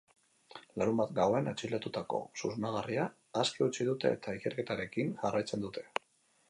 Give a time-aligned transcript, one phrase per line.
[0.81, 3.05] Larunbat gauean atxilotutako susmagarria
[3.43, 5.89] aske utzi dute eta ikerketarekin jarraitzen dute.